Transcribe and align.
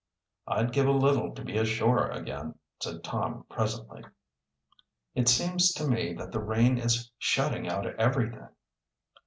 "I'd 0.47 0.73
give 0.73 0.87
a 0.87 0.91
little 0.91 1.31
to 1.35 1.45
be 1.45 1.59
ashore 1.59 2.07
again," 2.09 2.55
said 2.81 3.03
Tom 3.03 3.45
presently. 3.49 4.03
"It 5.13 5.29
seems 5.29 5.71
to 5.73 5.87
me 5.87 6.11
that 6.13 6.31
the 6.31 6.41
rain 6.41 6.79
is 6.79 7.11
shutting 7.19 7.69
out 7.69 7.85
everything." 7.99 8.47